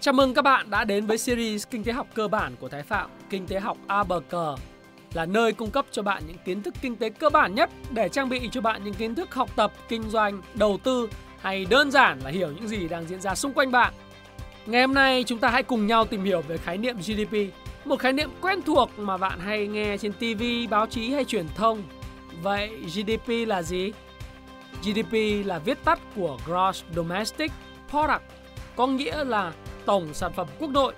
[0.00, 2.82] Chào mừng các bạn đã đến với series Kinh tế học cơ bản của Thái
[2.82, 4.56] Phạm, Kinh tế học A bờ cờ
[5.12, 8.08] là nơi cung cấp cho bạn những kiến thức kinh tế cơ bản nhất để
[8.08, 11.08] trang bị cho bạn những kiến thức học tập, kinh doanh, đầu tư
[11.40, 13.94] hay đơn giản là hiểu những gì đang diễn ra xung quanh bạn.
[14.66, 17.36] Ngày hôm nay chúng ta hãy cùng nhau tìm hiểu về khái niệm GDP,
[17.84, 21.46] một khái niệm quen thuộc mà bạn hay nghe trên TV, báo chí hay truyền
[21.54, 21.82] thông.
[22.42, 23.92] Vậy GDP là gì?
[24.82, 27.52] GDP là viết tắt của Gross Domestic
[27.90, 28.22] Product,
[28.76, 29.52] có nghĩa là
[29.88, 30.94] tổng sản phẩm quốc nội.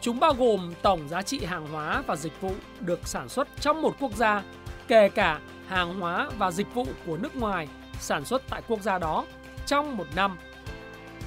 [0.00, 3.82] Chúng bao gồm tổng giá trị hàng hóa và dịch vụ được sản xuất trong
[3.82, 4.42] một quốc gia,
[4.88, 7.68] kể cả hàng hóa và dịch vụ của nước ngoài
[8.00, 9.24] sản xuất tại quốc gia đó
[9.66, 10.38] trong một năm.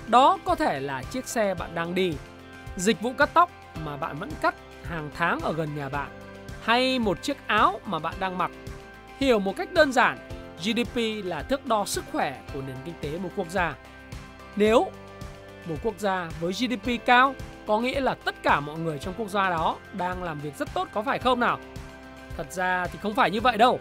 [0.08, 2.14] Đó có thể là chiếc xe bạn đang đi,
[2.76, 3.52] dịch vụ cắt tóc
[3.86, 6.10] mà bạn vẫn cắt hàng tháng ở gần nhà bạn,
[6.64, 8.52] hay một chiếc áo mà bạn đang mặc.
[9.20, 10.30] Hiểu một cách đơn giản,
[10.60, 13.76] GDP là thước đo sức khỏe của nền kinh tế một quốc gia.
[14.56, 14.92] Nếu
[15.70, 17.36] một quốc gia với GDP cao
[17.68, 20.74] có nghĩa là tất cả mọi người trong quốc gia đó đang làm việc rất
[20.74, 21.60] tốt có phải không nào?
[22.38, 23.80] Thật ra thì không phải như vậy đâu.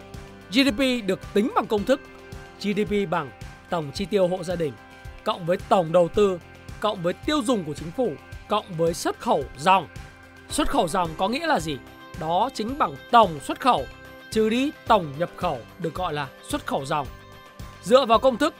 [0.49, 2.01] GDP được tính bằng công thức
[2.61, 3.31] GDP bằng
[3.69, 4.73] tổng chi tiêu hộ gia đình
[5.23, 6.39] cộng với tổng đầu tư
[6.79, 8.13] cộng với tiêu dùng của chính phủ
[8.47, 9.87] cộng với xuất khẩu dòng.
[10.49, 11.77] Xuất khẩu dòng có nghĩa là gì?
[12.19, 13.85] Đó chính bằng tổng xuất khẩu
[14.31, 17.07] trừ đi tổng nhập khẩu được gọi là xuất khẩu dòng.
[17.83, 18.53] Dựa vào công thức,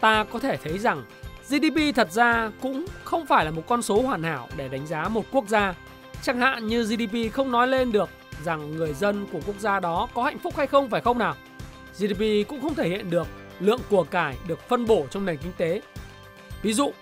[0.00, 1.04] ta có thể thấy rằng
[1.48, 5.08] GDP thật ra cũng không phải là một con số hoàn hảo để đánh giá
[5.08, 5.74] một quốc gia.
[6.22, 8.08] Chẳng hạn như GDP không nói lên được
[8.44, 11.34] rằng người dân của quốc gia đó có hạnh phúc hay không phải không nào?
[11.98, 13.26] GDP cũng không thể hiện được
[13.60, 15.80] lượng của cải được phân bổ trong nền kinh tế.
[16.62, 16.92] Ví dụ,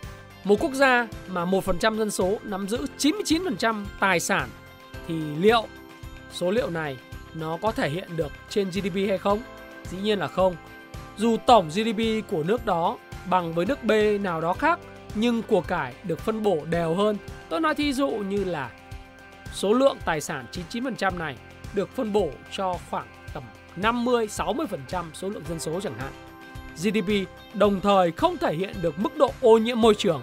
[0.44, 4.48] một quốc gia mà 1% dân số nắm giữ 99% tài sản
[5.08, 5.66] thì liệu
[6.32, 6.96] số liệu này
[7.34, 9.42] nó có thể hiện được trên GDP hay không?
[9.90, 10.56] Dĩ nhiên là không.
[11.16, 12.98] Dù tổng GDP của nước đó
[13.30, 14.78] bằng với nước B nào đó khác
[15.14, 17.16] nhưng của cải được phân bổ đều hơn.
[17.48, 18.70] Tôi nói thí dụ như là
[19.52, 21.36] số lượng tài sản 99% này
[21.74, 23.42] được phân bổ cho khoảng tầm
[23.76, 26.12] 50-60% số lượng dân số chẳng hạn.
[26.76, 30.22] GDP đồng thời không thể hiện được mức độ ô nhiễm môi trường.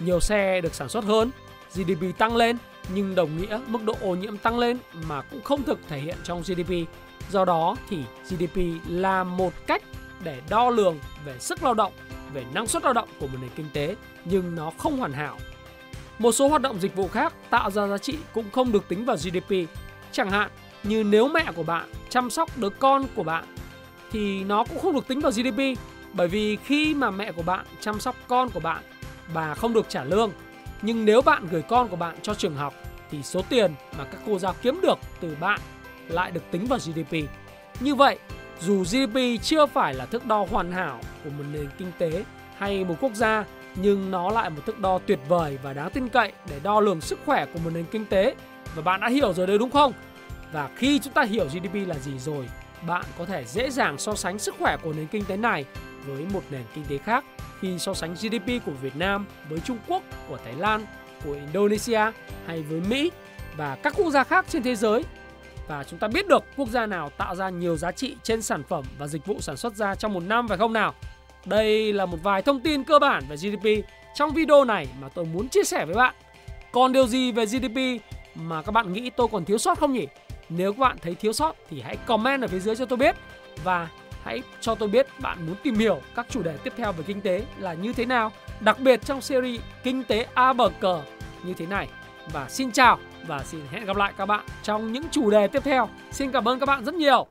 [0.00, 1.30] Nhiều xe được sản xuất hơn,
[1.74, 2.56] GDP tăng lên
[2.94, 6.16] nhưng đồng nghĩa mức độ ô nhiễm tăng lên mà cũng không thực thể hiện
[6.24, 6.72] trong GDP.
[7.30, 7.98] Do đó thì
[8.28, 8.56] GDP
[8.88, 9.82] là một cách
[10.22, 11.92] để đo lường về sức lao động
[12.32, 15.38] về năng suất lao động của một nền kinh tế nhưng nó không hoàn hảo.
[16.18, 19.04] Một số hoạt động dịch vụ khác tạo ra giá trị cũng không được tính
[19.04, 19.52] vào GDP.
[20.12, 20.50] Chẳng hạn
[20.82, 23.44] như nếu mẹ của bạn chăm sóc đứa con của bạn
[24.12, 25.80] thì nó cũng không được tính vào GDP
[26.12, 28.82] bởi vì khi mà mẹ của bạn chăm sóc con của bạn
[29.34, 30.32] bà không được trả lương
[30.82, 32.74] nhưng nếu bạn gửi con của bạn cho trường học
[33.10, 35.60] thì số tiền mà các cô giáo kiếm được từ bạn
[36.08, 37.16] lại được tính vào GDP.
[37.80, 38.18] Như vậy,
[38.60, 42.24] dù GDP chưa phải là thước đo hoàn hảo của một nền kinh tế
[42.58, 43.44] hay một quốc gia
[43.74, 47.00] nhưng nó lại một thước đo tuyệt vời và đáng tin cậy để đo lường
[47.00, 48.34] sức khỏe của một nền kinh tế
[48.74, 49.92] và bạn đã hiểu rồi đấy đúng không?
[50.52, 52.48] Và khi chúng ta hiểu GDP là gì rồi,
[52.86, 55.64] bạn có thể dễ dàng so sánh sức khỏe của nền kinh tế này
[56.06, 57.24] với một nền kinh tế khác
[57.60, 60.86] khi so sánh GDP của Việt Nam với Trung Quốc, của Thái Lan,
[61.24, 62.00] của Indonesia
[62.46, 63.10] hay với Mỹ
[63.56, 65.04] và các quốc gia khác trên thế giới
[65.68, 68.62] và chúng ta biết được quốc gia nào tạo ra nhiều giá trị trên sản
[68.68, 70.94] phẩm và dịch vụ sản xuất ra trong một năm phải không nào?
[71.44, 75.24] Đây là một vài thông tin cơ bản về GDP trong video này mà tôi
[75.24, 76.14] muốn chia sẻ với bạn.
[76.72, 78.02] Còn điều gì về GDP
[78.34, 80.06] mà các bạn nghĩ tôi còn thiếu sót không nhỉ?
[80.48, 83.16] Nếu các bạn thấy thiếu sót thì hãy comment ở phía dưới cho tôi biết
[83.64, 83.88] và
[84.22, 87.20] hãy cho tôi biết bạn muốn tìm hiểu các chủ đề tiếp theo về kinh
[87.20, 91.02] tế là như thế nào, đặc biệt trong series Kinh tế A bờ cờ
[91.42, 91.88] như thế này.
[92.32, 95.62] Và xin chào và xin hẹn gặp lại các bạn trong những chủ đề tiếp
[95.64, 95.88] theo.
[96.10, 97.26] Xin cảm ơn các bạn rất nhiều.